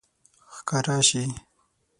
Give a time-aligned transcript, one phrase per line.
[0.55, 1.23] ښکاره شي